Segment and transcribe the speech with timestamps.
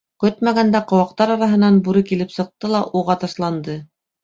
[0.21, 3.81] Көтмәгәндә ҡыуаҡтар араһынан бүре килеп сыҡты ла уға ташланды.